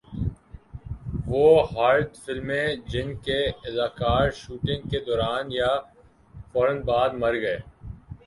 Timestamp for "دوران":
5.07-5.51